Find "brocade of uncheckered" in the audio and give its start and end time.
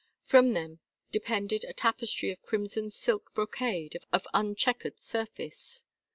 3.35-4.97